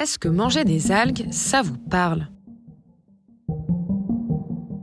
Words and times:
Est-ce 0.00 0.16
que 0.16 0.28
manger 0.28 0.64
des 0.64 0.92
algues, 0.92 1.26
ça 1.32 1.60
vous 1.60 1.76
parle? 1.76 2.28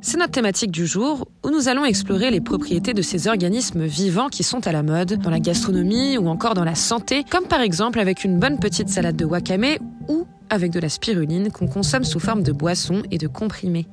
C'est 0.02 0.18
notre 0.18 0.32
thématique 0.32 0.72
du 0.72 0.86
jour 0.86 1.30
où 1.46 1.52
nous 1.52 1.70
allons 1.70 1.86
explorer 1.86 2.32
les 2.32 2.42
propriétés 2.42 2.94
de 2.94 3.02
ces 3.02 3.30
organismes 3.30 3.86
vivants 3.86 4.28
qui 4.28 4.44
sont 4.44 4.68
à 4.68 4.74
la 4.74 4.84
mode 4.84 5.14
dans 5.14 5.30
la 5.30 5.40
gastronomie 5.40 6.18
ou 6.18 6.28
encore 6.28 6.54
dans 6.54 6.66
la 6.66 6.76
santé, 6.76 7.24
comme 7.24 7.48
par 7.48 7.62
exemple 7.62 8.00
avec 8.00 8.26
une 8.26 8.40
bonne 8.40 8.60
petite 8.60 8.90
salade 8.90 9.16
de 9.16 9.24
wakame 9.24 9.78
ou 10.10 10.28
avec 10.50 10.72
de 10.72 10.82
la 10.82 10.90
spiruline 10.90 11.50
qu'on 11.50 11.68
consomme 11.68 12.04
sous 12.04 12.20
forme 12.20 12.44
de 12.44 12.52
boisson 12.52 13.02
et 13.10 13.18
de 13.18 13.28
comprimés. 13.28 13.88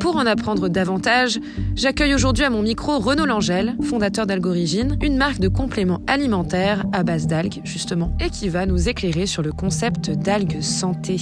Pour 0.00 0.16
en 0.16 0.26
apprendre 0.26 0.68
davantage, 0.68 1.38
j'accueille 1.76 2.14
aujourd'hui 2.14 2.44
à 2.44 2.50
mon 2.50 2.62
micro 2.62 2.98
Renaud 2.98 3.26
Langel, 3.26 3.76
fondateur 3.82 4.26
d'Algorigine, 4.26 4.96
une 5.02 5.16
marque 5.16 5.38
de 5.38 5.48
compléments 5.48 6.00
alimentaires 6.06 6.84
à 6.92 7.02
base 7.02 7.26
d'algues, 7.26 7.60
justement, 7.64 8.16
et 8.18 8.30
qui 8.30 8.48
va 8.48 8.66
nous 8.66 8.88
éclairer 8.88 9.26
sur 9.26 9.42
le 9.42 9.52
concept 9.52 10.10
d'algues 10.10 10.60
santé. 10.60 11.18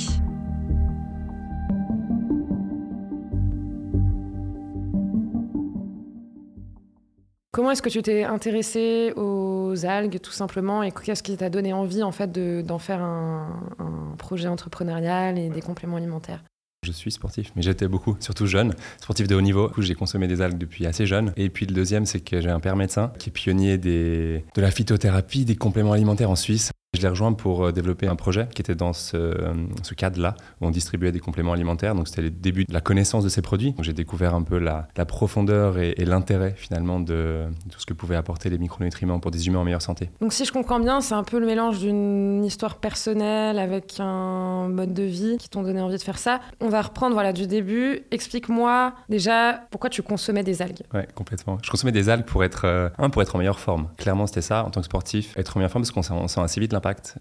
Comment 7.53 7.73
est-ce 7.73 7.83
que 7.83 7.91
tu 7.91 8.01
t'es 8.01 8.23
intéressé 8.23 9.13
aux 9.17 9.75
algues, 9.85 10.21
tout 10.21 10.31
simplement, 10.31 10.83
et 10.83 10.93
qu'est-ce 10.93 11.23
qui 11.23 11.37
t'a 11.37 11.51
donné 11.51 11.73
envie, 11.73 12.03
en 12.03 12.13
fait, 12.13 12.31
d'en 12.65 12.79
faire 12.79 13.03
un, 13.03 13.49
un 13.79 14.17
projet 14.17 14.49
entrepreneurial 14.49 15.39
et 15.39 15.51
des 15.51 15.61
compléments 15.61 15.97
alimentaires? 15.97 16.43
Je 16.83 16.93
suis 16.93 17.13
sportif, 17.13 17.53
mais 17.57 17.63
j'étais 17.63 17.89
beaucoup, 17.89 18.17
surtout 18.21 18.47
jeune, 18.47 18.75
sportif 18.99 19.27
de 19.29 19.35
haut 19.35 19.43
niveau. 19.43 19.71
J'ai 19.77 19.95
consommé 19.95 20.27
des 20.27 20.41
algues 20.41 20.57
depuis 20.57 20.87
assez 20.87 21.05
jeune. 21.05 21.35
Et 21.37 21.51
puis 21.51 21.67
le 21.67 21.75
deuxième, 21.75 22.07
c'est 22.07 22.21
que 22.21 22.41
j'ai 22.41 22.49
un 22.49 22.59
père 22.59 22.75
médecin 22.75 23.13
qui 23.19 23.29
est 23.29 23.33
pionnier 23.33 23.77
de 23.77 24.41
la 24.57 24.71
phytothérapie, 24.71 25.45
des 25.45 25.57
compléments 25.57 25.93
alimentaires 25.93 26.31
en 26.31 26.37
Suisse. 26.37 26.71
Je 26.97 27.03
l'ai 27.03 27.09
rejoint 27.09 27.33
pour 27.33 27.67
euh, 27.67 27.73
développer 27.73 28.09
un 28.09 28.17
projet 28.17 28.49
qui 28.53 28.63
était 28.63 28.75
dans 28.75 28.93
ce, 28.93 29.17
euh, 29.17 29.55
ce 29.85 29.95
cadre-là, 29.95 30.35
où 30.61 30.67
on 30.67 30.71
distribuait 30.71 31.13
des 31.13 31.21
compléments 31.21 31.53
alimentaires. 31.53 31.95
Donc 31.95 32.09
c'était 32.09 32.23
le 32.23 32.31
début 32.31 32.65
de 32.65 32.73
la 32.73 32.81
connaissance 32.81 33.23
de 33.23 33.29
ces 33.29 33.43
produits. 33.43 33.77
J'ai 33.81 33.93
découvert 33.93 34.35
un 34.35 34.43
peu 34.43 34.59
la, 34.59 34.89
la 34.97 35.05
profondeur 35.05 35.79
et, 35.79 35.95
et 35.97 36.05
l'intérêt 36.05 36.53
finalement 36.57 36.99
de, 36.99 37.47
de, 37.65 37.71
tout 37.71 37.79
ce 37.79 37.87
que 37.87 37.95
pouvaient 37.95 38.17
apporter 38.17 38.51
les 38.51 38.59
micronutriments 38.59 39.21
pour 39.21 39.31
des 39.31 39.47
humains 39.47 39.61
en 39.61 39.65
meilleure 39.65 39.83
santé. 39.83 40.11
Donc 40.21 40.33
si 40.33 40.45
je 40.45 40.53
comprends 40.53 40.81
bien, 40.81 41.01
c'est 41.01 41.15
un 41.15 41.23
peu 41.23 41.39
le 41.39 41.47
mélange 41.47 41.79
d'une 41.79 42.45
histoire 42.45 42.79
personnelle 42.79 43.61
avec 43.61 43.99
un 44.01 44.67
mode 44.67 44.93
de 44.93 45.05
vie 45.05 45.37
qui 45.39 45.49
t'ont 45.49 45.63
donné 45.63 45.81
envie 45.81 45.97
de 45.97 46.03
faire 46.03 46.19
ça. 46.19 46.41
On 46.61 46.71
va 46.71 46.83
reprendre 46.83 47.15
voilà, 47.15 47.33
du 47.33 47.47
début. 47.47 48.01
Explique-moi 48.11 48.95
déjà 49.09 49.61
pourquoi 49.71 49.91
tu 49.91 50.03
consommais 50.03 50.43
des 50.43 50.61
algues? 50.61 50.83
Ouais, 50.93 51.07
complètement. 51.15 51.59
Je 51.63 51.71
consommais 51.71 51.93
des 51.93 52.09
algues 52.09 52.27
pour 52.27 52.43
être, 52.43 52.65
euh, 52.65 52.89
un, 52.99 53.11
pour 53.11 53.23
être 53.23 53.37
en 53.37 53.39
meilleure 53.39 53.61
forme. 53.61 53.87
Clairement, 53.97 54.27
c'était 54.27 54.43
ça, 54.43 54.65
en 54.65 54.71
tant 54.71 54.81
que 54.81 54.87
sportif, 54.87 55.37
être 55.37 55.57
en 55.57 55.61
meilleure 55.61 55.71
forme 55.71 55.85
parce 55.85 55.93
qu'on 55.93 56.27
sent 56.27 56.41
assez 56.41 56.59
vite 56.59 56.73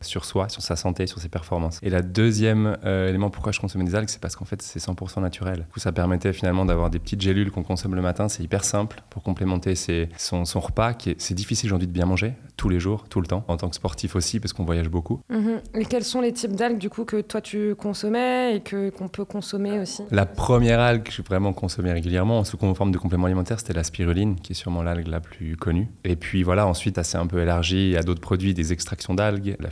sur 0.01 0.25
soi, 0.25 0.49
sur 0.49 0.61
sa 0.61 0.75
santé, 0.75 1.07
sur 1.07 1.19
ses 1.19 1.29
performances. 1.29 1.79
Et 1.83 1.89
la 1.89 2.01
deuxième 2.01 2.77
euh, 2.85 3.09
élément 3.09 3.29
pourquoi 3.29 3.51
je 3.51 3.59
consommais 3.59 3.85
des 3.85 3.95
algues, 3.95 4.09
c'est 4.09 4.21
parce 4.21 4.35
qu'en 4.35 4.45
fait, 4.45 4.61
c'est 4.61 4.79
100% 4.79 5.21
naturel. 5.21 5.59
Du 5.59 5.65
coup, 5.65 5.79
ça 5.79 5.91
permettait 5.91 6.33
finalement 6.33 6.65
d'avoir 6.65 6.89
des 6.89 6.99
petites 6.99 7.21
gélules 7.21 7.51
qu'on 7.51 7.63
consomme 7.63 7.95
le 7.95 8.01
matin. 8.01 8.29
C'est 8.29 8.43
hyper 8.43 8.63
simple 8.63 9.01
pour 9.09 9.23
complémenter 9.23 9.75
ses, 9.75 10.09
son, 10.17 10.45
son, 10.45 10.59
repas. 10.59 10.93
Qui 10.93 11.15
c'est 11.17 11.33
difficile 11.33 11.69
aujourd'hui 11.69 11.87
de 11.87 11.93
bien 11.93 12.05
manger 12.05 12.33
tous 12.57 12.69
les 12.69 12.79
jours, 12.79 13.07
tout 13.09 13.21
le 13.21 13.27
temps, 13.27 13.43
en 13.47 13.57
tant 13.57 13.69
que 13.69 13.75
sportif 13.75 14.15
aussi, 14.15 14.39
parce 14.39 14.53
qu'on 14.53 14.65
voyage 14.65 14.89
beaucoup. 14.89 15.21
Mm-hmm. 15.31 15.79
Et 15.81 15.85
quels 15.85 16.03
sont 16.03 16.21
les 16.21 16.33
types 16.33 16.55
d'algues 16.55 16.77
du 16.77 16.89
coup 16.89 17.05
que 17.05 17.21
toi 17.21 17.41
tu 17.41 17.75
consommais 17.75 18.55
et 18.55 18.59
que 18.61 18.89
qu'on 18.89 19.07
peut 19.07 19.25
consommer 19.25 19.79
aussi? 19.79 20.03
La 20.11 20.25
première 20.25 20.79
algue 20.79 21.03
que 21.03 21.11
j'ai 21.11 21.23
vraiment 21.23 21.53
consommée 21.53 21.91
régulièrement, 21.91 22.43
sous 22.43 22.57
forme 22.75 22.91
de 22.91 22.97
complément 22.97 23.25
alimentaire, 23.25 23.59
c'était 23.59 23.73
la 23.73 23.83
spiruline, 23.83 24.35
qui 24.35 24.53
est 24.53 24.55
sûrement 24.55 24.83
l'algue 24.83 25.07
la 25.07 25.19
plus 25.19 25.55
connue. 25.55 25.87
Et 26.03 26.15
puis 26.15 26.43
voilà, 26.43 26.67
ensuite, 26.67 26.97
assez 26.97 27.17
un 27.17 27.27
peu 27.27 27.41
élargi 27.41 27.95
à 27.97 28.03
d'autres 28.03 28.21
produits, 28.21 28.53
des 28.53 28.73
extractions 28.73 29.13
d'algues, 29.13 29.48
la 29.59 29.69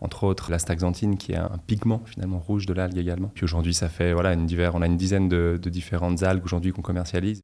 entre 0.00 0.24
autres 0.24 0.50
l'astaxanthine 0.50 1.16
qui 1.16 1.32
est 1.32 1.36
un 1.36 1.58
pigment 1.66 2.02
finalement 2.06 2.38
rouge 2.38 2.66
de 2.66 2.72
l'algue 2.72 2.98
également. 2.98 3.30
Puis 3.34 3.44
aujourd'hui, 3.44 3.74
ça 3.74 3.88
fait 3.88 4.12
voilà 4.12 4.32
une 4.32 4.46
divers, 4.46 4.74
on 4.74 4.82
a 4.82 4.86
une 4.86 4.96
dizaine 4.96 5.28
de, 5.28 5.58
de 5.60 5.70
différentes 5.70 6.22
algues 6.22 6.44
aujourd'hui 6.44 6.72
qu'on 6.72 6.82
commercialise. 6.82 7.40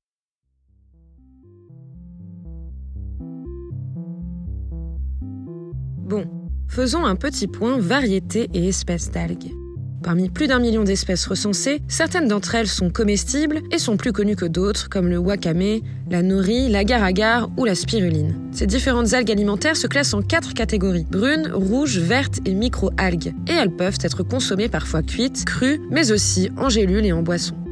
Bon, 6.07 6.27
faisons 6.69 7.05
un 7.05 7.17
petit 7.17 7.47
point 7.47 7.79
variété 7.79 8.51
et 8.53 8.69
espèces 8.69 9.11
d'algues. 9.11 9.64
Parmi 10.05 10.29
plus 10.29 10.49
d'un 10.49 10.59
million 10.59 10.85
d'espèces 10.85 11.27
recensées, 11.27 11.81
certaines 11.89 12.29
d'entre 12.29 12.55
elles 12.55 12.69
sont 12.69 12.91
comestibles 12.91 13.63
et 13.73 13.79
sont 13.79 13.97
plus 13.97 14.13
connues 14.13 14.37
que 14.37 14.45
d'autres, 14.45 14.91
comme 14.91 15.09
le 15.09 15.17
wakame, 15.17 15.81
la 16.11 16.23
nori, 16.23 16.69
l'agar-agar 16.69 17.49
ou 17.57 17.65
la 17.65 17.75
spiruline. 17.75 18.35
Ces 18.53 18.67
différentes 18.67 19.15
algues 19.15 19.33
alimentaires 19.33 19.79
se 19.79 19.87
classent 19.87 20.13
en 20.13 20.21
quatre 20.21 20.53
catégories 20.53 21.07
brunes, 21.11 21.51
rouges, 21.55 21.99
vertes 21.99 22.41
et 22.45 22.53
micro-algues, 22.53 23.35
et 23.49 23.53
elles 23.53 23.75
peuvent 23.75 23.99
être 24.03 24.23
consommées 24.23 24.69
parfois 24.69 25.03
cuites, 25.03 25.47
crues, 25.47 25.81
mais 25.91 26.13
aussi 26.13 26.51
en 26.59 26.69
gélules 26.69 27.07
et 27.07 27.13
en 27.13 27.23
boissons. 27.23 27.64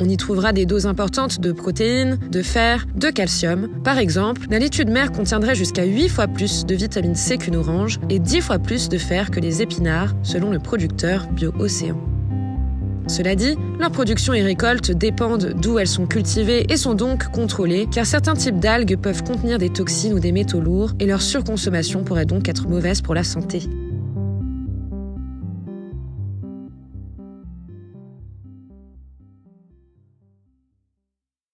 On 0.00 0.08
y 0.08 0.16
trouvera 0.16 0.52
des 0.52 0.66
doses 0.66 0.86
importantes 0.86 1.40
de 1.40 1.52
protéines, 1.52 2.18
de 2.30 2.42
fer, 2.42 2.86
de 2.94 3.10
calcium. 3.10 3.68
Par 3.84 3.98
exemple, 3.98 4.46
la 4.50 4.58
laitue 4.58 4.86
mer 4.86 5.12
contiendrait 5.12 5.54
jusqu'à 5.54 5.84
8 5.84 6.08
fois 6.08 6.26
plus 6.26 6.64
de 6.64 6.74
vitamine 6.74 7.14
C 7.14 7.36
qu'une 7.36 7.56
orange 7.56 8.00
et 8.10 8.18
10 8.18 8.40
fois 8.40 8.58
plus 8.58 8.88
de 8.88 8.98
fer 8.98 9.30
que 9.30 9.40
les 9.40 9.62
épinards, 9.62 10.14
selon 10.22 10.50
le 10.50 10.58
producteur 10.58 11.28
BioOcéan. 11.28 11.96
Cela 13.08 13.34
dit, 13.34 13.56
leur 13.78 13.90
production 13.90 14.32
et 14.32 14.42
récolte 14.42 14.92
dépendent 14.92 15.54
d'où 15.60 15.78
elles 15.78 15.88
sont 15.88 16.06
cultivées 16.06 16.72
et 16.72 16.76
sont 16.76 16.94
donc 16.94 17.30
contrôlées, 17.30 17.88
car 17.92 18.06
certains 18.06 18.34
types 18.34 18.60
d'algues 18.60 18.96
peuvent 18.96 19.24
contenir 19.24 19.58
des 19.58 19.70
toxines 19.70 20.14
ou 20.14 20.20
des 20.20 20.32
métaux 20.32 20.60
lourds, 20.60 20.92
et 21.00 21.06
leur 21.06 21.20
surconsommation 21.20 22.04
pourrait 22.04 22.26
donc 22.26 22.48
être 22.48 22.68
mauvaise 22.68 23.02
pour 23.02 23.14
la 23.14 23.24
santé. 23.24 23.68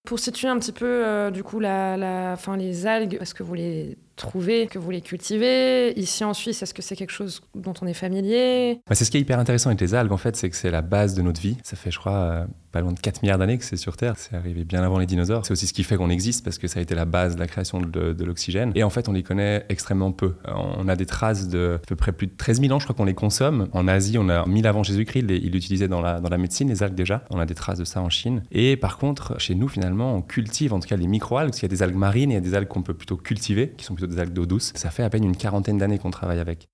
Pour 0.09 0.19
situer 0.19 0.49
un 0.49 0.59
petit 0.59 0.73
peu, 0.73 0.87
euh, 0.87 1.31
du 1.31 1.43
coup, 1.43 1.61
la, 1.61 1.99
la, 1.99 2.39
fin, 2.39 2.57
les 2.57 2.87
algues, 2.87 3.19
est-ce 3.21 3.35
que 3.35 3.43
vous 3.43 3.53
les 3.53 3.99
trouvez, 4.19 4.67
que 4.67 4.79
vous 4.79 4.91
les 4.91 5.01
cultivez 5.01 5.99
Ici 5.99 6.25
en 6.25 6.34
Suisse, 6.34 6.62
est-ce 6.62 6.75
que 6.75 6.83
c'est 6.83 6.97
quelque 6.97 7.12
chose 7.12 7.41
dont 7.55 7.75
on 7.81 7.87
est 7.87 7.95
familier? 7.95 8.81
Bah, 8.87 8.95
C'est 8.95 9.05
ce 9.05 9.11
qui 9.11 9.17
est 9.17 9.21
hyper 9.21 9.39
intéressant 9.39 9.71
avec 9.71 9.81
les 9.81 9.95
algues, 9.95 10.12
en 10.12 10.17
fait, 10.17 10.37
c'est 10.37 10.51
que 10.51 10.56
c'est 10.56 10.71
la 10.71 10.83
base 10.83 11.15
de 11.15 11.23
notre 11.23 11.41
vie. 11.41 11.56
Ça 11.62 11.77
fait, 11.77 11.91
je 11.91 11.99
crois, 11.99 12.12
euh, 12.12 12.47
pas 12.73 12.81
loin 12.81 12.93
de 12.93 13.01
4 13.01 13.23
milliards 13.23 13.39
d'années 13.39 13.59
que 13.59 13.65
c'est 13.65 13.77
sur 13.77 13.97
Terre. 13.97 14.15
C'est 14.17 14.34
arrivé 14.34 14.65
bien 14.65 14.83
avant 14.83 14.99
les 14.99 15.06
dinosaures. 15.06 15.47
C'est 15.47 15.53
aussi 15.53 15.67
ce 15.67 15.73
qui 15.73 15.84
fait 15.84 15.97
qu'on 15.97 16.11
existe, 16.11 16.45
parce 16.45 16.59
que 16.59 16.69
ça 16.69 16.81
a 16.81 16.83
été 16.83 16.95
la 16.95 17.05
base 17.05 17.34
de 17.37 17.41
la 17.41 17.47
création 17.47 17.81
de, 17.81 18.25
l'oxygène. 18.25 18.73
Et 18.75 18.83
en 18.83 18.91
fait, 18.91 19.09
on 19.09 19.12
les 19.12 19.23
connaît 19.23 19.65
extrêmement 19.71 20.12
peu. 20.12 20.35
On 20.47 20.87
a 20.89 20.97
des 20.97 21.06
traces 21.06 21.49
de 21.49 21.79
à 21.83 21.87
peu 21.87 21.97
près 21.97 22.12
plus 22.12 22.27
de 22.27 22.33
13 22.37 22.61
000 22.61 22.73
ans, 22.73 22.79
je 22.79 22.85
crois 22.85 22.95
qu'on 22.95 23.05
les 23.05 23.15
consomme. 23.15 23.69
En 23.73 23.89
Asie, 23.89 24.19
on 24.19 24.29
a 24.29 24.47
1000 24.47 24.67
avant 24.67 24.83
Jésus-Christ, 24.83 25.25
ils 25.29 25.50
l'utilisaient 25.50 25.89
dans 25.89 26.03
la, 26.03 26.21
dans 26.21 26.29
la 26.29 26.39
médecine, 26.39 26.69
les 26.69 26.83
algues 26.83 26.95
déjà. 26.95 27.25
On 27.31 27.39
a 27.39 27.47
des 27.47 27.55
traces 27.55 27.79
de 27.79 27.85
ça 27.85 28.03
en 28.03 28.11
Chine. 28.11 28.43
Et 28.50 28.77
par 28.77 28.99
contre, 28.99 29.41
chez 29.41 29.55
nous, 29.55 29.69
finalement, 29.69 30.15
on 30.15 30.23
cultive 30.23 30.75
en 30.75 30.81
tout 30.81 30.89
cas 30.89 30.97
les 30.97 31.06
micro-algues, 31.06 31.50
parce 31.50 31.61
qu'il 31.61 31.69
y 31.69 31.73
a 31.73 31.75
des 31.75 31.83
algues 31.83 31.97
marines 31.97 32.31
et 32.31 32.35
il 32.35 32.37
y 32.37 32.39
a 32.39 32.43
des 32.43 32.55
algues 32.55 32.69
qu'on 32.69 32.83
peut 32.83 32.95
plutôt 32.95 33.17
cultiver, 33.17 33.73
qui 33.77 33.85
sont 33.85 33.95
plutôt 33.95 34.08
algues 34.17 34.33
d'eau 34.33 34.47
douce. 34.47 34.73
Ça 34.75 34.91
fait 34.91 35.03
à 35.03 35.11
peine 35.11 35.25
une 35.25 35.37
quarantaine 35.37 35.79
d'années 35.79 35.99
qu'on 35.99 36.11
travaille 36.11 36.39
avec. 36.39 36.69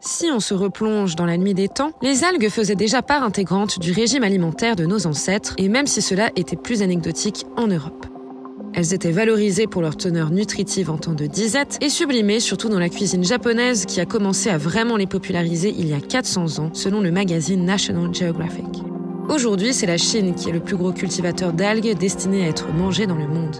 Si 0.00 0.30
on 0.30 0.38
se 0.38 0.54
replonge 0.54 1.16
dans 1.16 1.26
la 1.26 1.36
nuit 1.36 1.52
des 1.52 1.68
temps, 1.68 1.90
les 2.00 2.22
algues 2.22 2.48
faisaient 2.48 2.76
déjà 2.76 3.02
part 3.02 3.24
intégrante 3.24 3.80
du 3.80 3.90
régime 3.90 4.22
alimentaire 4.22 4.76
de 4.76 4.86
nos 4.86 5.06
ancêtres, 5.06 5.54
et 5.58 5.68
même 5.68 5.86
si 5.88 6.00
cela 6.00 6.30
était 6.36 6.56
plus 6.56 6.82
anecdotique 6.82 7.44
en 7.56 7.66
Europe. 7.66 8.06
Elles 8.72 8.94
étaient 8.94 9.10
valorisées 9.10 9.66
pour 9.66 9.82
leur 9.82 9.96
teneur 9.96 10.30
nutritive 10.30 10.90
en 10.90 10.98
temps 10.98 11.14
de 11.14 11.26
disette 11.26 11.78
et 11.80 11.88
sublimées 11.88 12.40
surtout 12.40 12.68
dans 12.68 12.78
la 12.78 12.90
cuisine 12.90 13.24
japonaise 13.24 13.86
qui 13.86 14.00
a 14.00 14.06
commencé 14.06 14.48
à 14.48 14.58
vraiment 14.58 14.96
les 14.96 15.06
populariser 15.06 15.74
il 15.76 15.88
y 15.88 15.94
a 15.94 16.00
400 16.00 16.58
ans 16.60 16.70
selon 16.72 17.00
le 17.00 17.10
magazine 17.10 17.64
National 17.64 18.14
Geographic. 18.14 18.84
Aujourd'hui, 19.28 19.74
c'est 19.74 19.86
la 19.86 19.96
Chine 19.96 20.34
qui 20.34 20.50
est 20.50 20.52
le 20.52 20.60
plus 20.60 20.76
gros 20.76 20.92
cultivateur 20.92 21.52
d'algues 21.52 21.98
destinées 21.98 22.44
à 22.44 22.48
être 22.48 22.68
mangées 22.72 23.08
dans 23.08 23.16
le 23.16 23.26
monde. 23.26 23.56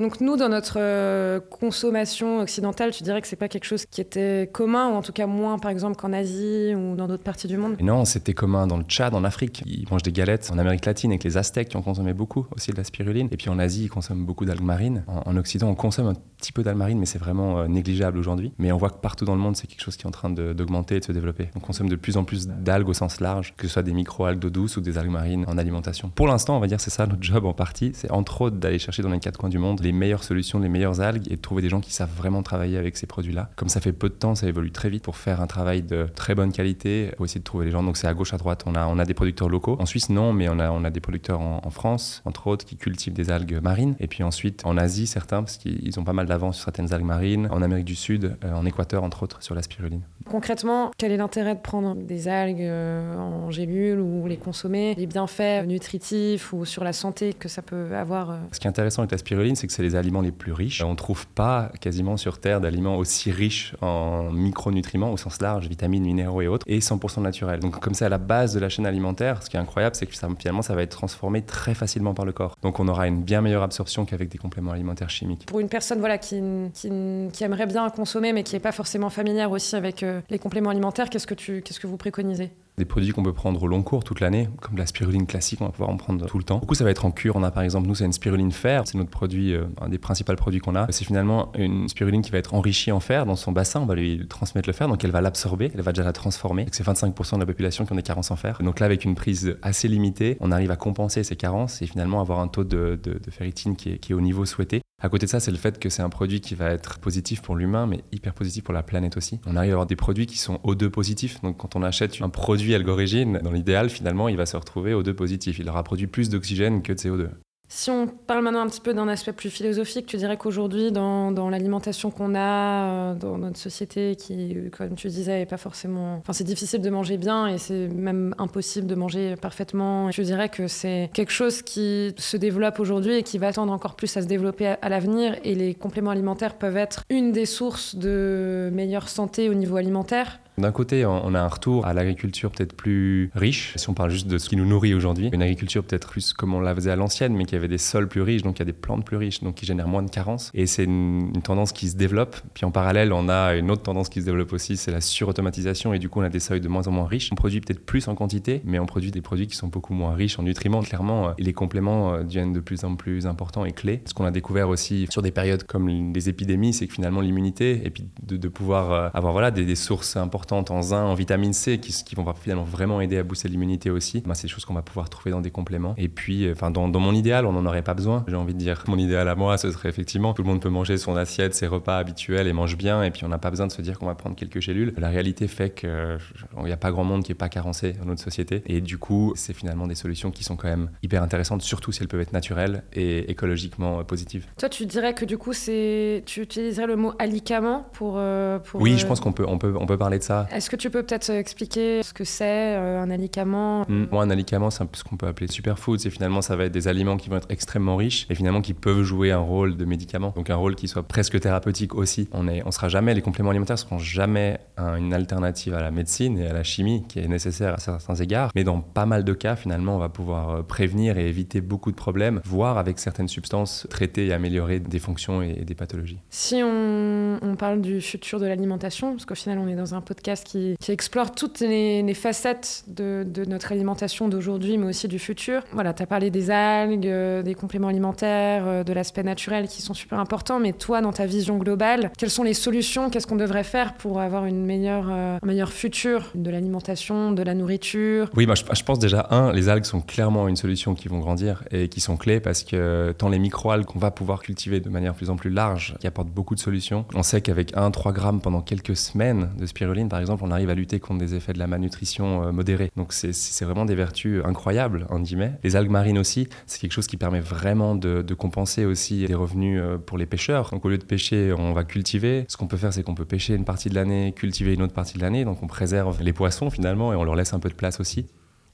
Donc 0.00 0.20
nous, 0.20 0.36
dans 0.36 0.48
notre 0.48 0.76
euh, 0.78 1.40
consommation 1.40 2.40
occidentale, 2.40 2.92
tu 2.92 3.02
dirais 3.02 3.20
que 3.20 3.26
c'est 3.26 3.36
pas 3.36 3.48
quelque 3.48 3.64
chose 3.64 3.84
qui 3.84 4.00
était 4.00 4.48
commun, 4.52 4.90
ou 4.90 4.94
en 4.94 5.02
tout 5.02 5.12
cas 5.12 5.26
moins, 5.26 5.58
par 5.58 5.72
exemple, 5.72 5.96
qu'en 5.96 6.12
Asie 6.12 6.72
ou 6.76 6.94
dans 6.94 7.08
d'autres 7.08 7.24
parties 7.24 7.48
du 7.48 7.56
monde? 7.56 7.76
Non, 7.80 8.04
c'était 8.04 8.32
commun 8.32 8.68
dans 8.68 8.76
le 8.76 8.84
Tchad, 8.84 9.12
en 9.14 9.24
Afrique. 9.24 9.62
Ils 9.66 9.86
mangent 9.90 10.04
des 10.04 10.12
galettes. 10.12 10.50
En 10.52 10.58
Amérique 10.58 10.86
latine, 10.86 11.10
avec 11.10 11.24
les 11.24 11.36
Aztèques 11.36 11.70
qui 11.70 11.76
en 11.76 11.82
consommaient 11.82 12.14
beaucoup, 12.14 12.46
aussi 12.54 12.70
de 12.70 12.76
la 12.76 12.84
spiruline. 12.84 13.28
Et 13.32 13.36
puis 13.36 13.48
en 13.48 13.58
Asie, 13.58 13.84
ils 13.84 13.88
consomment 13.88 14.24
beaucoup 14.24 14.44
d'algues 14.44 14.62
marines. 14.62 15.02
En, 15.08 15.32
en, 15.32 15.36
Occident, 15.36 15.68
on 15.68 15.74
consomme 15.74 16.06
un 16.06 16.14
petit 16.36 16.52
peu 16.52 16.62
d'algues 16.62 16.78
marines, 16.78 16.98
mais 16.98 17.06
c'est 17.06 17.18
vraiment 17.18 17.58
euh, 17.58 17.66
négligeable 17.66 18.18
aujourd'hui. 18.18 18.52
Mais 18.58 18.70
on 18.70 18.76
voit 18.76 18.90
que 18.90 18.98
partout 18.98 19.24
dans 19.24 19.34
le 19.34 19.40
monde, 19.40 19.56
c'est 19.56 19.66
quelque 19.66 19.82
chose 19.82 19.96
qui 19.96 20.04
est 20.04 20.08
en 20.08 20.12
train 20.12 20.30
d'augmenter 20.30 20.96
et 20.96 21.00
de 21.00 21.04
se 21.04 21.12
développer. 21.12 21.50
On 21.56 21.60
consomme 21.60 21.88
de 21.88 21.96
plus 21.96 22.16
en 22.16 22.22
plus 22.22 22.46
d'algues 22.46 22.88
au 22.88 22.94
sens 22.94 23.20
large, 23.20 23.54
que 23.56 23.66
ce 23.66 23.72
soit 23.72 23.82
des 23.82 23.92
micro-algues 23.92 24.38
d'eau 24.38 24.66
ou 24.76 24.80
des 24.80 24.96
algues 24.96 25.10
marines 25.10 25.44
en 25.48 25.58
alimentation. 25.58 26.08
Pour 26.08 26.28
l'instant, 26.28 26.56
on 26.56 26.60
va 26.60 26.68
dire 26.68 26.80
c'est 26.80 26.90
ça 26.90 27.06
notre 27.06 27.22
job 27.22 27.44
en 27.46 27.52
partie. 27.52 27.90
C'est 27.94 28.10
entre 28.12 28.42
autres 28.42 28.56
d'aller 28.56 28.78
chercher 28.78 29.02
dans 29.02 29.10
les 29.10 29.18
quatre 29.18 29.38
coins 29.38 29.48
du 29.48 29.58
monde 29.58 29.80
les 29.88 29.92
meilleures 29.92 30.22
solutions, 30.22 30.58
les 30.58 30.68
meilleures 30.68 31.00
algues 31.00 31.26
et 31.30 31.36
de 31.36 31.40
trouver 31.40 31.62
des 31.62 31.70
gens 31.70 31.80
qui 31.80 31.92
savent 31.92 32.14
vraiment 32.14 32.42
travailler 32.42 32.76
avec 32.76 32.98
ces 32.98 33.06
produits-là. 33.06 33.48
Comme 33.56 33.70
ça 33.70 33.80
fait 33.80 33.92
peu 33.92 34.10
de 34.10 34.14
temps, 34.14 34.34
ça 34.34 34.46
évolue 34.46 34.70
très 34.70 34.90
vite 34.90 35.02
pour 35.02 35.16
faire 35.16 35.40
un 35.40 35.46
travail 35.46 35.80
de 35.82 36.06
très 36.14 36.34
bonne 36.34 36.52
qualité, 36.52 37.12
pour 37.16 37.24
essayer 37.24 37.40
de 37.40 37.44
trouver 37.44 37.64
les 37.64 37.70
gens. 37.70 37.82
Donc 37.82 37.96
c'est 37.96 38.06
à 38.06 38.12
gauche, 38.12 38.34
à 38.34 38.36
droite, 38.36 38.64
on 38.66 38.74
a, 38.74 38.86
on 38.86 38.98
a 38.98 39.06
des 39.06 39.14
producteurs 39.14 39.48
locaux. 39.48 39.76
En 39.78 39.86
Suisse, 39.86 40.10
non, 40.10 40.34
mais 40.34 40.48
on 40.50 40.58
a, 40.58 40.70
on 40.70 40.84
a 40.84 40.90
des 40.90 41.00
producteurs 41.00 41.40
en, 41.40 41.62
en 41.64 41.70
France, 41.70 42.20
entre 42.26 42.48
autres, 42.48 42.66
qui 42.66 42.76
cultivent 42.76 43.14
des 43.14 43.30
algues 43.30 43.60
marines. 43.62 43.96
Et 43.98 44.08
puis 44.08 44.22
ensuite, 44.22 44.60
en 44.66 44.76
Asie, 44.76 45.06
certains, 45.06 45.42
parce 45.42 45.56
qu'ils 45.56 45.98
ont 45.98 46.04
pas 46.04 46.12
mal 46.12 46.26
d'avance 46.26 46.56
sur 46.56 46.64
certaines 46.64 46.92
algues 46.92 47.06
marines. 47.06 47.48
En 47.50 47.62
Amérique 47.62 47.86
du 47.86 47.96
Sud, 47.96 48.36
euh, 48.44 48.52
en 48.52 48.66
Équateur, 48.66 49.04
entre 49.04 49.22
autres, 49.22 49.42
sur 49.42 49.54
la 49.54 49.62
spiruline. 49.62 50.02
Concrètement, 50.26 50.90
quel 50.98 51.12
est 51.12 51.16
l'intérêt 51.16 51.54
de 51.54 51.60
prendre 51.60 51.94
des 51.94 52.28
algues 52.28 52.60
euh, 52.60 53.16
en 53.16 53.50
gélules 53.50 54.00
ou 54.00 54.26
les 54.26 54.36
consommer? 54.36 54.94
Les 54.98 55.06
bienfaits 55.06 55.66
nutritifs 55.66 56.52
ou 56.52 56.66
sur 56.66 56.84
la 56.84 56.92
santé 56.92 57.32
que 57.32 57.48
ça 57.48 57.62
peut 57.62 57.96
avoir 57.96 58.30
euh? 58.30 58.36
Ce 58.52 58.60
qui 58.60 58.66
est 58.66 58.70
intéressant 58.70 59.00
avec 59.00 59.12
la 59.12 59.18
spiruline, 59.18 59.56
c'est 59.56 59.66
que 59.66 59.72
c'est 59.78 59.84
les 59.84 59.94
aliments 59.94 60.22
les 60.22 60.32
plus 60.32 60.52
riches. 60.52 60.82
On 60.82 60.90
ne 60.90 60.96
trouve 60.96 61.28
pas 61.28 61.70
quasiment 61.80 62.16
sur 62.16 62.40
Terre 62.40 62.60
d'aliments 62.60 62.96
aussi 62.96 63.30
riches 63.30 63.76
en 63.80 64.24
micronutriments 64.32 65.12
au 65.12 65.16
sens 65.16 65.40
large, 65.40 65.68
vitamines, 65.68 66.02
minéraux 66.02 66.42
et 66.42 66.48
autres, 66.48 66.66
et 66.66 66.80
100% 66.80 67.22
naturels. 67.22 67.60
Donc 67.60 67.78
comme 67.78 67.94
c'est 67.94 68.04
à 68.04 68.08
la 68.08 68.18
base 68.18 68.52
de 68.52 68.58
la 68.58 68.68
chaîne 68.68 68.86
alimentaire, 68.86 69.40
ce 69.40 69.48
qui 69.48 69.56
est 69.56 69.60
incroyable, 69.60 69.94
c'est 69.94 70.06
que 70.06 70.12
finalement 70.12 70.62
ça 70.62 70.74
va 70.74 70.82
être 70.82 70.90
transformé 70.90 71.42
très 71.42 71.74
facilement 71.74 72.12
par 72.12 72.24
le 72.24 72.32
corps. 72.32 72.56
Donc 72.60 72.80
on 72.80 72.88
aura 72.88 73.06
une 73.06 73.22
bien 73.22 73.40
meilleure 73.40 73.62
absorption 73.62 74.04
qu'avec 74.04 74.28
des 74.28 74.38
compléments 74.38 74.72
alimentaires 74.72 75.10
chimiques. 75.10 75.46
Pour 75.46 75.60
une 75.60 75.68
personne 75.68 76.00
voilà, 76.00 76.18
qui, 76.18 76.42
qui, 76.74 77.44
aimerait 77.44 77.66
bien 77.66 77.88
consommer 77.90 78.32
mais 78.32 78.42
qui 78.42 78.56
n'est 78.56 78.60
pas 78.60 78.72
forcément 78.72 79.10
familière 79.10 79.52
aussi 79.52 79.76
avec 79.76 80.02
euh, 80.02 80.20
les 80.28 80.40
compléments 80.40 80.70
alimentaires, 80.70 81.08
qu'est-ce 81.08 81.28
qu'est-ce 81.28 81.78
que 81.78 81.86
vous 81.86 81.96
préconisez? 81.96 82.50
Des 82.78 82.84
produits 82.84 83.12
qu'on 83.12 83.22
peut 83.22 83.32
prendre 83.32 83.62
au 83.62 83.66
long 83.66 83.82
cours 83.82 84.04
toute 84.04 84.20
l'année, 84.20 84.48
comme 84.62 84.76
la 84.78 84.86
spiruline 84.86 85.26
classique, 85.26 85.60
on 85.60 85.66
va 85.66 85.72
pouvoir 85.72 85.90
en 85.90 85.96
prendre 85.96 86.24
tout 86.26 86.38
le 86.38 86.44
temps. 86.44 86.58
Beaucoup, 86.58 86.74
ça 86.74 86.84
va 86.84 86.90
être 86.90 87.04
en 87.04 87.10
cure. 87.10 87.36
On 87.36 87.42
a 87.42 87.50
par 87.50 87.62
exemple, 87.62 87.88
nous, 87.88 87.94
c'est 87.94 88.04
une 88.04 88.12
spiruline 88.12 88.52
fer, 88.52 88.82
c'est 88.86 88.96
notre 88.96 89.10
produit, 89.10 89.52
euh, 89.52 89.64
un 89.80 89.88
des 89.88 89.98
principaux 89.98 90.34
produits 90.34 90.60
qu'on 90.60 90.76
a. 90.76 90.86
C'est 90.90 91.04
finalement 91.04 91.52
une 91.56 91.88
spiruline 91.88 92.22
qui 92.22 92.30
va 92.30 92.38
être 92.38 92.54
enrichie 92.54 92.92
en 92.92 93.00
fer 93.00 93.26
dans 93.26 93.36
son 93.36 93.52
bassin. 93.52 93.80
On 93.80 93.86
va 93.86 93.94
lui 93.94 94.26
transmettre 94.28 94.68
le 94.68 94.72
fer, 94.72 94.88
donc 94.88 95.04
elle 95.04 95.10
va 95.10 95.20
l'absorber, 95.20 95.70
elle 95.74 95.82
va 95.82 95.92
déjà 95.92 96.04
la 96.04 96.12
transformer. 96.12 96.66
C'est 96.72 96.86
25% 96.86 97.34
de 97.34 97.40
la 97.40 97.46
population 97.46 97.84
qui 97.84 97.92
ont 97.92 97.96
des 97.96 98.02
carences 98.02 98.30
en 98.30 98.36
fer. 98.36 98.58
Donc 98.62 98.80
là, 98.80 98.86
avec 98.86 99.04
une 99.04 99.14
prise 99.14 99.56
assez 99.62 99.88
limitée, 99.88 100.36
on 100.40 100.52
arrive 100.52 100.70
à 100.70 100.76
compenser 100.76 101.24
ces 101.24 101.36
carences 101.36 101.82
et 101.82 101.86
finalement 101.86 102.20
avoir 102.20 102.40
un 102.40 102.48
taux 102.48 102.64
de, 102.64 102.98
ferritine 103.30 103.76
qui 103.76 103.98
est 104.08 104.14
au 104.14 104.20
niveau 104.20 104.44
souhaité. 104.46 104.82
À 105.00 105.08
côté 105.08 105.26
de 105.26 105.30
ça, 105.30 105.38
c'est 105.38 105.52
le 105.52 105.56
fait 105.56 105.78
que 105.78 105.90
c'est 105.90 106.02
un 106.02 106.08
produit 106.08 106.40
qui 106.40 106.56
va 106.56 106.70
être 106.70 106.98
positif 106.98 107.40
pour 107.40 107.54
l'humain, 107.54 107.86
mais 107.86 108.02
hyper 108.10 108.34
positif 108.34 108.64
pour 108.64 108.74
la 108.74 108.82
planète 108.82 109.16
aussi. 109.16 109.38
On 109.46 109.54
arrive 109.54 109.70
à 109.70 109.74
avoir 109.74 109.86
des 109.86 109.94
produits 109.94 110.26
qui 110.26 110.38
sont 110.38 110.56
O2 110.64 110.88
positifs. 110.88 111.40
Donc 111.40 111.58
quand 111.58 111.76
on 111.76 111.84
achète 111.84 112.20
un 112.20 112.28
produit 112.28 112.74
Algorigine, 112.74 113.38
dans 113.44 113.52
l'idéal, 113.52 113.90
finalement, 113.90 114.28
il 114.28 114.36
va 114.36 114.44
se 114.44 114.56
retrouver 114.56 114.94
O2 114.94 115.12
positif. 115.12 115.60
Il 115.60 115.68
aura 115.68 115.84
produit 115.84 116.08
plus 116.08 116.30
d'oxygène 116.30 116.82
que 116.82 116.92
de 116.92 116.98
CO2. 116.98 117.28
Si 117.70 117.90
on 117.90 118.06
parle 118.06 118.42
maintenant 118.42 118.62
un 118.62 118.66
petit 118.66 118.80
peu 118.80 118.94
d'un 118.94 119.08
aspect 119.08 119.32
plus 119.32 119.50
philosophique, 119.50 120.06
tu 120.06 120.16
dirais 120.16 120.38
qu'aujourd'hui, 120.38 120.90
dans, 120.90 121.32
dans 121.32 121.50
l'alimentation 121.50 122.10
qu'on 122.10 122.34
a, 122.34 123.10
euh, 123.10 123.14
dans 123.14 123.36
notre 123.36 123.58
société, 123.58 124.16
qui, 124.16 124.56
comme 124.76 124.94
tu 124.94 125.08
disais, 125.08 125.42
est 125.42 125.46
pas 125.46 125.58
forcément. 125.58 126.16
Enfin, 126.16 126.32
c'est 126.32 126.44
difficile 126.44 126.80
de 126.80 126.88
manger 126.88 127.18
bien 127.18 127.46
et 127.46 127.58
c'est 127.58 127.88
même 127.88 128.34
impossible 128.38 128.86
de 128.86 128.94
manger 128.94 129.36
parfaitement. 129.36 130.10
Je 130.10 130.22
dirais 130.22 130.48
que 130.48 130.66
c'est 130.66 131.10
quelque 131.12 131.32
chose 131.32 131.60
qui 131.60 132.14
se 132.16 132.38
développe 132.38 132.80
aujourd'hui 132.80 133.16
et 133.16 133.22
qui 133.22 133.36
va 133.36 133.52
tendre 133.52 133.72
encore 133.72 133.96
plus 133.96 134.16
à 134.16 134.22
se 134.22 134.26
développer 134.26 134.74
à 134.80 134.88
l'avenir. 134.88 135.36
Et 135.44 135.54
les 135.54 135.74
compléments 135.74 136.10
alimentaires 136.10 136.54
peuvent 136.54 136.78
être 136.78 137.04
une 137.10 137.32
des 137.32 137.46
sources 137.46 137.96
de 137.96 138.70
meilleure 138.72 139.10
santé 139.10 139.50
au 139.50 139.54
niveau 139.54 139.76
alimentaire. 139.76 140.40
D'un 140.58 140.72
côté, 140.72 141.06
on 141.06 141.34
a 141.34 141.40
un 141.40 141.46
retour 141.46 141.86
à 141.86 141.94
l'agriculture 141.94 142.50
peut-être 142.50 142.72
plus 142.72 143.30
riche, 143.36 143.74
si 143.76 143.88
on 143.88 143.94
parle 143.94 144.10
juste 144.10 144.26
de 144.26 144.38
ce 144.38 144.48
qui 144.48 144.56
nous 144.56 144.66
nourrit 144.66 144.92
aujourd'hui. 144.92 145.30
Une 145.32 145.42
agriculture 145.42 145.84
peut-être 145.84 146.08
plus 146.08 146.32
comme 146.32 146.52
on 146.52 146.60
la 146.60 146.74
faisait 146.74 146.90
à 146.90 146.96
l'ancienne, 146.96 147.34
mais 147.34 147.44
qui 147.44 147.54
avait 147.54 147.68
des 147.68 147.78
sols 147.78 148.08
plus 148.08 148.22
riches, 148.22 148.42
donc 148.42 148.56
il 148.56 148.58
y 148.58 148.62
a 148.62 148.64
des 148.64 148.72
plantes 148.72 149.04
plus 149.04 149.16
riches, 149.16 149.40
donc 149.40 149.54
qui 149.54 149.66
génèrent 149.66 149.86
moins 149.86 150.02
de 150.02 150.10
carences. 150.10 150.50
Et 150.54 150.66
c'est 150.66 150.84
une, 150.84 151.30
tendance 151.44 151.72
qui 151.72 151.88
se 151.88 151.96
développe. 151.96 152.36
Puis 152.54 152.64
en 152.64 152.72
parallèle, 152.72 153.12
on 153.12 153.28
a 153.28 153.54
une 153.54 153.70
autre 153.70 153.82
tendance 153.82 154.08
qui 154.08 154.20
se 154.20 154.26
développe 154.26 154.52
aussi, 154.52 154.76
c'est 154.76 154.90
la 154.90 155.00
surautomatisation. 155.00 155.94
Et 155.94 156.00
du 156.00 156.08
coup, 156.08 156.18
on 156.18 156.24
a 156.24 156.28
des 156.28 156.40
seuils 156.40 156.60
de 156.60 156.68
moins 156.68 156.88
en 156.88 156.90
moins 156.90 157.06
riches. 157.06 157.30
On 157.30 157.36
produit 157.36 157.60
peut-être 157.60 157.84
plus 157.86 158.08
en 158.08 158.16
quantité, 158.16 158.60
mais 158.64 158.80
on 158.80 158.86
produit 158.86 159.12
des 159.12 159.20
produits 159.20 159.46
qui 159.46 159.56
sont 159.56 159.68
beaucoup 159.68 159.94
moins 159.94 160.14
riches 160.14 160.40
en 160.40 160.42
nutriments. 160.42 160.82
Clairement, 160.82 161.34
les 161.38 161.52
compléments 161.52 162.18
deviennent 162.18 162.52
de 162.52 162.60
plus 162.60 162.82
en 162.84 162.96
plus 162.96 163.26
importants 163.26 163.64
et 163.64 163.72
clés. 163.72 164.02
Ce 164.06 164.14
qu'on 164.14 164.24
a 164.24 164.32
découvert 164.32 164.68
aussi 164.68 165.06
sur 165.08 165.22
des 165.22 165.30
périodes 165.30 165.62
comme 165.62 166.12
des 166.12 166.28
épidémies, 166.28 166.72
c'est 166.72 166.88
que 166.88 166.94
finalement 166.94 167.20
l'immunité, 167.20 167.82
et 167.84 167.90
puis 167.90 168.04
de, 168.22 168.48
pouvoir 168.48 169.10
avoir 169.14 169.32
voilà, 169.32 169.50
des 169.50 169.76
sources 169.76 170.16
importantes 170.16 170.47
en 170.52 170.82
zinc, 170.82 171.06
en 171.06 171.14
vitamine 171.14 171.52
C, 171.52 171.78
qui, 171.78 171.92
qui, 171.92 172.14
vont 172.14 172.24
finalement 172.34 172.64
vraiment 172.64 173.00
aider 173.00 173.18
à 173.18 173.22
booster 173.22 173.48
l'immunité 173.48 173.90
aussi. 173.90 174.22
Ben, 174.26 174.34
c'est 174.34 174.42
des 174.42 174.52
choses 174.52 174.64
qu'on 174.64 174.74
va 174.74 174.82
pouvoir 174.82 175.08
trouver 175.08 175.30
dans 175.30 175.40
des 175.40 175.50
compléments. 175.50 175.94
Et 175.96 176.08
puis, 176.08 176.50
enfin, 176.50 176.70
dans, 176.70 176.88
dans 176.88 177.00
mon 177.00 177.14
idéal, 177.14 177.46
on 177.46 177.52
n'en 177.52 177.66
aurait 177.66 177.82
pas 177.82 177.94
besoin. 177.94 178.24
J'ai 178.28 178.36
envie 178.36 178.54
de 178.54 178.58
dire, 178.58 178.84
mon 178.86 178.98
idéal 178.98 179.28
à 179.28 179.34
moi, 179.34 179.58
ce 179.58 179.70
serait 179.70 179.88
effectivement 179.88 180.34
tout 180.34 180.42
le 180.42 180.48
monde 180.48 180.60
peut 180.60 180.68
manger 180.68 180.96
son 180.98 181.16
assiette, 181.16 181.54
ses 181.54 181.66
repas 181.66 181.98
habituels 181.98 182.46
et 182.46 182.52
mange 182.52 182.76
bien. 182.76 183.02
Et 183.02 183.10
puis, 183.10 183.24
on 183.24 183.28
n'a 183.28 183.38
pas 183.38 183.50
besoin 183.50 183.66
de 183.66 183.72
se 183.72 183.82
dire 183.82 183.98
qu'on 183.98 184.06
va 184.06 184.14
prendre 184.14 184.36
quelques 184.36 184.60
gélules. 184.60 184.94
La 184.96 185.08
réalité 185.08 185.48
fait 185.48 185.70
qu'il 185.70 186.18
n'y 186.62 186.72
a 186.72 186.76
pas 186.76 186.90
grand 186.90 187.04
monde 187.04 187.22
qui 187.22 187.30
n'est 187.30 187.36
pas 187.36 187.48
carencé 187.48 187.92
dans 187.92 188.06
notre 188.06 188.22
société. 188.22 188.62
Et 188.66 188.80
du 188.80 188.98
coup, 188.98 189.32
c'est 189.36 189.52
finalement 189.52 189.86
des 189.86 189.94
solutions 189.94 190.30
qui 190.30 190.44
sont 190.44 190.56
quand 190.56 190.68
même 190.68 190.90
hyper 191.02 191.22
intéressantes, 191.22 191.62
surtout 191.62 191.92
si 191.92 192.02
elles 192.02 192.08
peuvent 192.08 192.20
être 192.20 192.32
naturelles 192.32 192.82
et 192.92 193.30
écologiquement 193.30 194.04
positives. 194.04 194.46
Toi, 194.58 194.68
tu 194.68 194.86
dirais 194.86 195.14
que 195.14 195.24
du 195.24 195.38
coup, 195.38 195.52
c'est, 195.52 196.22
tu 196.26 196.42
utiliserais 196.42 196.86
le 196.86 196.96
mot 196.96 197.12
alicament 197.18 197.86
pour, 197.92 198.14
euh, 198.16 198.58
pour 198.58 198.80
Oui, 198.80 198.94
euh... 198.94 198.98
je 198.98 199.06
pense 199.06 199.20
qu'on 199.20 199.32
peut, 199.32 199.44
on 199.46 199.58
peut, 199.58 199.74
on 199.78 199.86
peut 199.86 199.98
parler 199.98 200.18
de 200.18 200.22
ça. 200.22 200.37
Est-ce 200.52 200.70
que 200.70 200.76
tu 200.76 200.90
peux 200.90 201.02
peut-être 201.02 201.30
expliquer 201.30 202.02
ce 202.02 202.12
que 202.12 202.24
c'est 202.24 202.76
euh, 202.76 203.00
un 203.00 203.10
alicament 203.10 203.84
mmh. 203.88 204.06
Moi, 204.10 204.22
un 204.22 204.30
alicament, 204.30 204.70
c'est 204.70 204.84
ce 204.94 205.04
qu'on 205.04 205.16
peut 205.16 205.26
appeler 205.26 205.48
superfood. 205.48 206.00
C'est 206.00 206.10
finalement, 206.10 206.42
ça 206.42 206.56
va 206.56 206.64
être 206.64 206.72
des 206.72 206.88
aliments 206.88 207.16
qui 207.16 207.28
vont 207.28 207.36
être 207.36 207.50
extrêmement 207.50 207.96
riches 207.96 208.26
et 208.30 208.34
finalement 208.34 208.60
qui 208.60 208.74
peuvent 208.74 209.02
jouer 209.02 209.32
un 209.32 209.38
rôle 209.38 209.76
de 209.76 209.84
médicament. 209.84 210.32
Donc 210.36 210.50
un 210.50 210.56
rôle 210.56 210.74
qui 210.74 210.88
soit 210.88 211.02
presque 211.02 211.38
thérapeutique 211.40 211.94
aussi. 211.94 212.28
On 212.32 212.48
est, 212.48 212.62
on 212.66 212.70
sera 212.70 212.88
jamais, 212.88 213.14
les 213.14 213.22
compléments 213.22 213.50
alimentaires 213.50 213.78
seront 213.78 213.98
jamais 213.98 214.58
un, 214.76 214.96
une 214.96 215.14
alternative 215.14 215.74
à 215.74 215.80
la 215.80 215.90
médecine 215.90 216.38
et 216.38 216.46
à 216.46 216.52
la 216.52 216.62
chimie 216.62 217.04
qui 217.08 217.18
est 217.18 217.28
nécessaire 217.28 217.74
à 217.74 217.78
certains 217.78 218.14
égards. 218.16 218.50
Mais 218.54 218.64
dans 218.64 218.80
pas 218.80 219.06
mal 219.06 219.24
de 219.24 219.32
cas, 219.32 219.56
finalement, 219.56 219.96
on 219.96 219.98
va 219.98 220.08
pouvoir 220.08 220.64
prévenir 220.64 221.18
et 221.18 221.28
éviter 221.28 221.60
beaucoup 221.60 221.90
de 221.90 221.96
problèmes, 221.96 222.40
voire 222.44 222.78
avec 222.78 222.98
certaines 222.98 223.28
substances 223.28 223.86
traiter 223.90 224.26
et 224.26 224.32
améliorer 224.32 224.80
des 224.80 224.98
fonctions 224.98 225.42
et 225.42 225.64
des 225.64 225.74
pathologies. 225.74 226.18
Si 226.30 226.60
on, 226.62 227.38
on 227.42 227.56
parle 227.56 227.80
du 227.80 228.00
futur 228.00 228.40
de 228.40 228.46
l'alimentation, 228.46 229.12
parce 229.12 229.24
qu'au 229.24 229.34
final, 229.34 229.58
on 229.58 229.68
est 229.68 229.76
dans 229.76 229.94
un 229.94 230.00
podcast 230.00 230.27
qui, 230.36 230.76
explore 230.88 231.32
toutes 231.32 231.60
les, 231.60 232.14
facettes 232.14 232.84
de, 232.88 233.24
notre 233.46 233.72
alimentation 233.72 234.28
d'aujourd'hui, 234.28 234.78
mais 234.78 234.86
aussi 234.86 235.08
du 235.08 235.18
futur. 235.18 235.62
Voilà, 235.72 235.92
tu 235.92 236.02
as 236.02 236.06
parlé 236.06 236.30
des 236.30 236.50
algues, 236.50 237.06
euh, 237.06 237.42
des 237.42 237.54
compléments 237.54 237.88
alimentaires, 237.88 238.64
euh, 238.66 238.84
de 238.84 238.92
l'aspect 238.92 239.22
naturel 239.22 239.68
qui 239.68 239.82
sont 239.82 239.94
super 239.94 240.18
importants, 240.18 240.58
mais 240.58 240.72
toi, 240.72 241.00
dans 241.00 241.12
ta 241.12 241.26
vision 241.26 241.58
globale, 241.58 242.10
quelles 242.18 242.30
sont 242.30 242.42
les 242.42 242.54
solutions? 242.54 243.10
Qu'est-ce 243.10 243.26
qu'on 243.26 243.36
devrait 243.36 243.64
faire 243.64 243.94
pour 243.94 244.20
avoir 244.20 244.46
une 244.46 244.64
meilleure, 244.64 245.08
euh, 245.10 245.38
un 245.40 245.46
meilleur 245.46 245.70
futur? 245.70 246.30
De 246.34 246.50
l'alimentation, 246.50 247.32
de 247.32 247.42
la 247.42 247.54
nourriture? 247.54 248.30
Oui, 248.36 248.46
bah, 248.46 248.54
je, 248.54 248.64
je, 248.72 248.84
pense 248.84 248.98
déjà, 248.98 249.28
un, 249.30 249.52
les 249.52 249.68
algues 249.68 249.84
sont 249.84 250.00
clairement 250.00 250.48
une 250.48 250.56
solution 250.56 250.94
qui 250.94 251.08
vont 251.08 251.18
grandir 251.18 251.62
et 251.70 251.88
qui 251.88 252.00
sont 252.00 252.16
clés 252.16 252.40
parce 252.40 252.64
que 252.64 253.14
tant 253.16 253.28
les 253.28 253.38
micro-algues 253.38 253.86
qu'on 253.86 253.98
va 253.98 254.10
pouvoir 254.10 254.40
cultiver 254.40 254.80
de 254.80 254.88
manière 254.88 255.14
plus 255.14 255.30
en 255.30 255.36
plus 255.36 255.50
large, 255.50 255.94
qui 256.00 256.06
apportent 256.06 256.30
beaucoup 256.30 256.54
de 256.54 256.60
solutions, 256.60 257.04
on 257.14 257.22
sait 257.22 257.40
qu'avec 257.40 257.74
1-3 257.74 258.12
grammes 258.12 258.40
pendant 258.40 258.60
quelques 258.60 258.96
semaines 258.96 259.50
de 259.58 259.66
spiruline, 259.66 260.08
par 260.08 260.17
exemple, 260.20 260.42
on 260.44 260.50
arrive 260.50 260.70
à 260.70 260.74
lutter 260.74 261.00
contre 261.00 261.20
des 261.20 261.34
effets 261.34 261.52
de 261.52 261.58
la 261.58 261.66
malnutrition 261.66 262.44
euh, 262.44 262.52
modérée. 262.52 262.90
Donc 262.96 263.12
c'est 263.12 263.64
vraiment 263.64 263.84
des 263.84 263.94
vertus 263.94 264.42
incroyables, 264.44 265.06
en 265.10 265.20
guillemets. 265.20 265.52
Les 265.64 265.76
algues 265.76 265.90
marines 265.90 266.18
aussi, 266.18 266.48
c'est 266.66 266.80
quelque 266.80 266.92
chose 266.92 267.06
qui 267.06 267.16
permet 267.16 267.40
vraiment 267.40 267.94
de, 267.94 268.22
de, 268.22 268.34
compenser 268.34 268.84
aussi 268.84 269.26
des 269.26 269.34
revenus 269.34 269.80
euh, 269.82 269.98
pour 269.98 270.18
les 270.18 270.26
pêcheurs. 270.26 270.70
Donc 270.70 270.84
au 270.84 270.88
lieu 270.88 270.98
de 270.98 271.04
pêcher, 271.04 271.52
on 271.52 271.72
va 271.72 271.84
cultiver. 271.84 272.44
Ce 272.48 272.56
qu'on 272.56 272.66
peut 272.66 272.76
faire, 272.76 272.92
c'est 272.92 273.02
qu'on 273.02 273.14
peut 273.14 273.24
pêcher 273.24 273.54
une 273.54 273.64
partie 273.64 273.88
de 273.88 273.94
l'année, 273.94 274.32
cultiver 274.34 274.74
une 274.74 274.82
autre 274.82 274.94
partie 274.94 275.16
de 275.18 275.22
l'année. 275.22 275.44
Donc 275.44 275.62
on 275.62 275.66
préserve 275.66 276.22
les 276.22 276.32
poissons 276.32 276.70
finalement 276.70 277.12
et 277.12 277.16
on 277.16 277.24
leur 277.24 277.34
laisse 277.34 277.52
un 277.52 277.60
peu 277.60 277.68
de 277.68 277.74
place 277.74 278.00
aussi. 278.00 278.26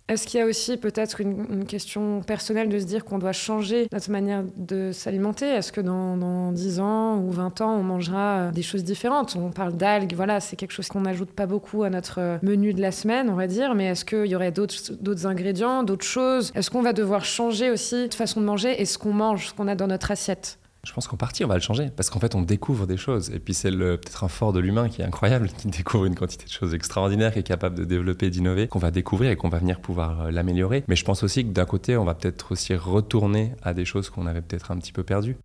Est-ce 0.06 0.26
qu'il 0.26 0.38
y 0.38 0.42
a 0.42 0.46
aussi 0.46 0.76
peut-être 0.76 1.22
une, 1.22 1.64
question 1.64 2.20
personnelle 2.20 2.68
de 2.68 2.78
se 2.78 2.84
dire 2.84 3.06
qu'on 3.06 3.18
doit 3.18 3.32
changer 3.32 3.88
notre 3.90 4.10
manière 4.10 4.44
de 4.56 4.92
s'alimenter? 4.92 5.46
Est-ce 5.46 5.72
que 5.72 5.80
dans, 5.80 6.18
dans 6.18 6.52
10 6.52 6.80
ans 6.80 7.18
ou 7.20 7.30
20 7.30 7.62
ans, 7.62 7.74
on 7.74 7.82
mangera 7.82 8.50
des 8.52 8.60
choses 8.60 8.84
différentes? 8.84 9.34
On 9.36 9.50
parle 9.50 9.72
d'algues, 9.78 10.12
voilà, 10.14 10.40
c'est 10.40 10.56
quelque 10.56 10.72
chose 10.72 10.88
qu'on 10.88 11.00
n'ajoute 11.00 11.30
pas 11.30 11.46
beaucoup 11.46 11.84
à 11.84 11.90
notre 11.90 12.38
menu 12.42 12.74
de 12.74 12.82
la 12.82 12.92
semaine, 12.92 13.30
on 13.30 13.34
va 13.34 13.46
dire, 13.46 13.74
mais 13.74 13.86
est-ce 13.86 14.04
qu'il 14.04 14.26
y 14.26 14.36
aurait 14.36 14.52
d'autres 14.52 15.26
ingrédients, 15.26 15.82
d'autres 15.84 16.04
choses? 16.04 16.52
Est-ce 16.54 16.70
qu'on 16.70 16.82
va 16.82 16.92
devoir 16.92 17.24
changer 17.24 17.70
aussi 17.70 18.08
de 18.08 18.14
façon 18.14 18.42
de 18.42 18.46
manger 18.46 18.80
et 18.80 18.84
ce 18.84 18.98
qu'on 18.98 19.14
mange, 19.14 19.48
ce 19.48 19.54
qu'on 19.54 19.68
a 19.68 19.74
dans 19.74 19.86
notre 19.86 20.10
assiette? 20.10 20.58
Je 20.84 20.92
pense 20.92 21.08
qu'en 21.08 21.16
partie, 21.16 21.44
on 21.44 21.48
va 21.48 21.54
le 21.54 21.60
changer 21.60 21.90
parce 21.94 22.10
qu'en 22.10 22.20
fait, 22.20 22.34
on 22.34 22.42
découvre 22.42 22.86
des 22.86 22.96
choses. 22.96 23.30
Et 23.30 23.38
puis, 23.38 23.54
c'est 23.54 23.70
peut-être 23.70 24.24
un 24.24 24.28
fort 24.28 24.52
de 24.52 24.60
l'humain 24.60 24.88
qui 24.88 25.02
est 25.02 25.04
incroyable, 25.04 25.48
qui 25.48 25.68
découvre 25.68 26.04
une 26.06 26.14
quantité 26.14 26.44
de 26.44 26.50
choses 26.50 26.74
extraordinaires, 26.74 27.32
qui 27.32 27.38
est 27.38 27.44
capable 27.44 27.76
de 27.76 27.84
développer, 27.84 28.30
d'innover, 28.30 28.68
qu'on 28.68 28.78
va 28.78 28.90
découvrir 28.90 29.30
et 29.30 29.36
qu'on 29.36 29.48
va 29.48 29.58
venir 29.58 29.80
pouvoir 29.80 30.30
l'améliorer. 30.30 30.84
Mais 30.88 30.96
je 30.96 31.04
pense 31.04 31.22
aussi 31.22 31.44
que 31.44 31.50
d'un 31.50 31.64
côté, 31.64 31.96
on 31.96 32.04
va 32.04 32.14
peut-être 32.14 32.52
aussi 32.52 32.74
retourner 32.74 33.52
à 33.62 33.74
des 33.74 33.84
choses 33.84 34.10
qu'on 34.10 34.26
avait 34.26 34.42
peut-être 34.42 34.70
un 34.70 34.78
petit 34.78 34.92
peu 34.92 35.02
perdues. 35.02 35.36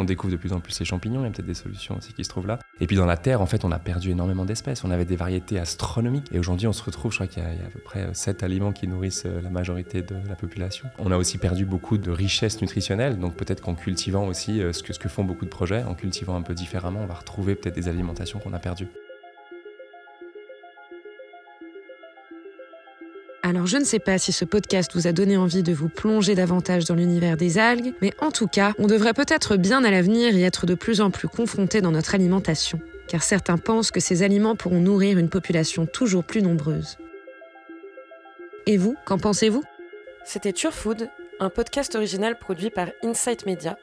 On 0.00 0.04
découvre 0.04 0.32
de 0.32 0.38
plus 0.38 0.54
en 0.54 0.60
plus 0.60 0.80
les 0.80 0.86
champignons, 0.86 1.20
il 1.20 1.24
y 1.24 1.26
a 1.26 1.30
peut-être 1.30 1.44
des 1.44 1.52
solutions 1.52 1.94
aussi 1.98 2.14
qui 2.14 2.24
se 2.24 2.30
trouvent 2.30 2.46
là. 2.46 2.58
Et 2.80 2.86
puis 2.86 2.96
dans 2.96 3.04
la 3.04 3.18
terre, 3.18 3.42
en 3.42 3.46
fait, 3.46 3.66
on 3.66 3.70
a 3.70 3.78
perdu 3.78 4.12
énormément 4.12 4.46
d'espèces. 4.46 4.82
On 4.82 4.90
avait 4.90 5.04
des 5.04 5.14
variétés 5.14 5.58
astronomiques. 5.58 6.26
Et 6.32 6.38
aujourd'hui, 6.38 6.66
on 6.66 6.72
se 6.72 6.82
retrouve, 6.82 7.12
je 7.12 7.18
crois 7.18 7.26
qu'il 7.26 7.42
y, 7.42 7.46
a 7.46 7.50
à 7.50 7.70
peu 7.70 7.80
près 7.80 8.08
7 8.14 8.42
aliments 8.42 8.72
qui 8.72 8.88
nourrissent 8.88 9.24
euh, 9.26 9.42
la 9.42 9.50
majorité 9.50 10.00
de 10.00 10.16
la 10.26 10.36
population. 10.36 10.88
On 10.98 11.12
a 11.12 11.18
aussi 11.18 11.36
perdu 11.36 11.66
beaucoup 11.66 11.98
de 11.98 12.10
richesses 12.10 12.62
nutritionnelles. 12.62 13.18
Donc 13.18 13.36
peut-être 13.36 13.60
qu'en 13.60 13.74
cultivant 13.74 14.26
aussi 14.26 14.62
euh, 14.62 14.72
ce 14.72 14.82
que, 14.82 14.94
ce 14.94 14.98
que 14.98 15.10
font 15.10 15.24
beaucoup 15.24 15.44
de 15.44 15.50
projets, 15.50 15.82
en 15.82 15.92
cultivant 15.92 16.34
un 16.34 16.42
peu 16.42 16.54
différemment, 16.54 17.00
on 17.02 17.06
va 17.06 17.14
retrouver 17.14 17.54
peut-être 17.54 17.74
des 17.74 17.88
alimentations 17.88 18.38
qu'on 18.38 18.54
a 18.54 18.58
perdues. 18.58 18.88
Alors 23.50 23.66
je 23.66 23.78
ne 23.78 23.84
sais 23.84 23.98
pas 23.98 24.16
si 24.16 24.30
ce 24.30 24.44
podcast 24.44 24.92
vous 24.94 25.08
a 25.08 25.12
donné 25.12 25.36
envie 25.36 25.64
de 25.64 25.72
vous 25.72 25.88
plonger 25.88 26.36
davantage 26.36 26.84
dans 26.84 26.94
l'univers 26.94 27.36
des 27.36 27.58
algues, 27.58 27.94
mais 28.00 28.12
en 28.20 28.30
tout 28.30 28.46
cas, 28.46 28.74
on 28.78 28.86
devrait 28.86 29.12
peut-être 29.12 29.56
bien 29.56 29.82
à 29.82 29.90
l'avenir 29.90 30.36
y 30.36 30.44
être 30.44 30.66
de 30.66 30.76
plus 30.76 31.00
en 31.00 31.10
plus 31.10 31.26
confronté 31.26 31.80
dans 31.80 31.90
notre 31.90 32.14
alimentation, 32.14 32.78
car 33.08 33.24
certains 33.24 33.58
pensent 33.58 33.90
que 33.90 33.98
ces 33.98 34.22
aliments 34.22 34.54
pourront 34.54 34.78
nourrir 34.78 35.18
une 35.18 35.28
population 35.28 35.84
toujours 35.84 36.22
plus 36.22 36.42
nombreuse. 36.42 36.96
Et 38.66 38.76
vous, 38.76 38.94
qu'en 39.04 39.18
pensez-vous? 39.18 39.64
C'était 40.24 40.54
Food, 40.70 41.08
un 41.40 41.50
podcast 41.50 41.96
original 41.96 42.38
produit 42.38 42.70
par 42.70 42.86
Insight 43.02 43.46
Media. 43.46 43.76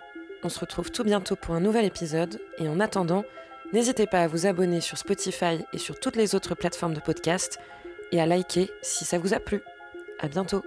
On 0.44 0.50
se 0.50 0.62
retrouve 0.62 0.92
tout 0.92 1.04
bientôt 1.04 1.36
pour 1.36 1.56
un 1.56 1.60
nouvel 1.60 1.84
épisode, 1.84 2.40
et 2.58 2.70
en 2.70 2.80
attendant, 2.80 3.26
n'hésitez 3.74 4.08
pas 4.08 4.22
à 4.22 4.28
vous 4.28 4.46
abonner 4.46 4.80
sur 4.80 4.98
Spotify 4.98 5.66
et 5.74 5.78
sur 5.78 6.00
toutes 6.00 6.16
les 6.16 6.36
autres 6.36 6.56
plateformes 6.56 6.94
de 6.94 7.02
podcast 7.02 7.60
et 8.12 8.22
à 8.22 8.26
liker 8.26 8.72
si 8.82 9.06
ça 9.06 9.20
vous 9.20 9.34
a 9.34 9.40
plu. 9.40 9.62
À 10.20 10.28
bientôt! 10.28 10.64